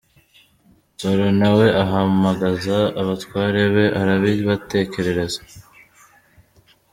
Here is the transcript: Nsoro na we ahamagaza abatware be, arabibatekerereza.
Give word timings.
Nsoro 0.93 1.27
na 1.39 1.49
we 1.57 1.67
ahamagaza 1.83 2.77
abatware 3.01 3.61
be, 3.73 3.85
arabibatekerereza. 3.99 5.39